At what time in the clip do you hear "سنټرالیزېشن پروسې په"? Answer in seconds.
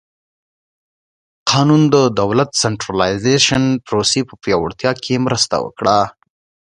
2.63-4.33